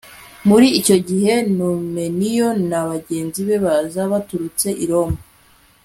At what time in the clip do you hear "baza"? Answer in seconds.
3.65-4.01